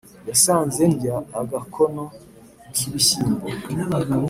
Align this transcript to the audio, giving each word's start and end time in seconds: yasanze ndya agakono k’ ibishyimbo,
yasanze 0.29 0.81
ndya 0.93 1.17
agakono 1.41 2.03
k’ 2.73 2.75
ibishyimbo, 2.87 3.45